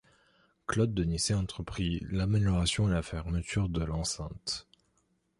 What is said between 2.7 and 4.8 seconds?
et la fermeture de l'enceinte.